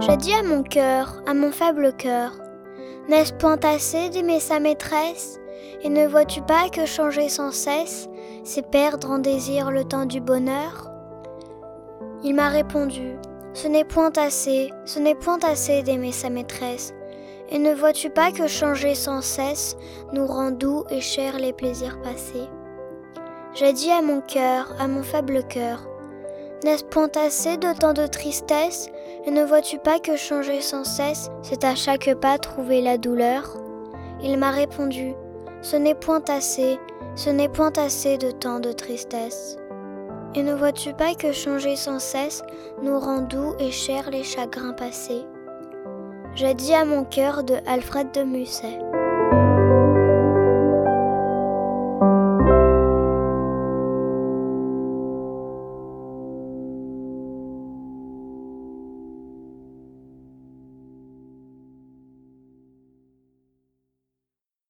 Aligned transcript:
J'ai 0.00 0.16
dit 0.16 0.32
à 0.32 0.42
mon 0.42 0.62
cœur, 0.62 1.22
à 1.26 1.34
mon 1.34 1.50
faible 1.52 1.92
cœur, 1.96 2.32
n'est-ce 3.08 3.32
point 3.32 3.58
assez 3.62 4.08
d'aimer 4.10 4.40
sa 4.40 4.60
maîtresse? 4.60 5.38
Et 5.82 5.88
ne 5.88 6.06
vois-tu 6.06 6.42
pas 6.42 6.68
que 6.68 6.86
changer 6.86 7.28
sans 7.28 7.52
cesse, 7.52 8.08
c'est 8.44 8.70
perdre 8.70 9.10
en 9.10 9.18
désir 9.18 9.70
le 9.70 9.84
temps 9.84 10.06
du 10.06 10.20
bonheur? 10.20 10.90
Il 12.24 12.34
m'a 12.34 12.48
répondu, 12.48 13.16
ce 13.54 13.68
n'est 13.68 13.84
point 13.84 14.12
assez, 14.16 14.70
ce 14.84 14.98
n'est 14.98 15.14
point 15.14 15.38
assez 15.42 15.82
d'aimer 15.82 16.12
sa 16.12 16.30
maîtresse. 16.30 16.94
Et 17.50 17.58
ne 17.58 17.74
vois-tu 17.74 18.08
pas 18.08 18.32
que 18.32 18.46
changer 18.46 18.94
sans 18.94 19.20
cesse 19.20 19.76
nous 20.12 20.26
rend 20.26 20.52
doux 20.52 20.84
et 20.90 21.00
chers 21.00 21.38
les 21.38 21.52
plaisirs 21.52 22.00
passés? 22.02 22.48
J'ai 23.54 23.72
dit 23.72 23.90
à 23.90 24.00
mon 24.00 24.20
cœur, 24.22 24.74
à 24.78 24.88
mon 24.88 25.02
faible 25.02 25.42
cœur, 25.48 25.86
n'est-ce 26.64 26.84
point 26.84 27.10
assez 27.16 27.56
de 27.56 27.72
tant 27.78 27.92
de 27.92 28.06
tristesse 28.06 28.88
Et 29.24 29.30
ne 29.30 29.44
vois-tu 29.44 29.78
pas 29.78 30.00
que 30.00 30.16
changer 30.16 30.60
sans 30.60 30.84
cesse, 30.84 31.30
c'est 31.42 31.64
à 31.64 31.76
chaque 31.76 32.12
pas 32.14 32.38
trouver 32.38 32.80
la 32.80 32.98
douleur? 32.98 33.56
Il 34.20 34.36
m'a 34.36 34.50
répondu, 34.50 35.14
ce 35.60 35.76
n'est 35.76 35.94
point 35.94 36.22
assez, 36.28 36.78
ce 37.14 37.30
n'est 37.30 37.48
point 37.48 37.72
assez 37.76 38.18
de 38.18 38.32
tant 38.32 38.58
de 38.58 38.72
tristesse. 38.72 39.56
Et 40.34 40.42
ne 40.42 40.54
vois-tu 40.54 40.92
pas 40.92 41.14
que 41.14 41.30
changer 41.30 41.76
sans 41.76 42.00
cesse 42.00 42.42
nous 42.82 42.98
rend 42.98 43.20
doux 43.20 43.54
et 43.60 43.70
chers 43.70 44.10
les 44.10 44.24
chagrins 44.24 44.72
passés? 44.72 45.24
J'ai 46.34 46.54
dit 46.54 46.74
à 46.74 46.84
mon 46.84 47.04
cœur 47.04 47.44
de 47.44 47.56
Alfred 47.66 48.10
de 48.12 48.22
Musset. 48.22 48.78